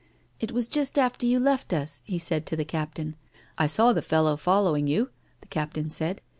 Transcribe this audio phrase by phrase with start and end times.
[0.39, 3.15] "It was just after you left us," he said to the Captain."
[3.59, 6.21] I saw the fellow following you," the Captain said.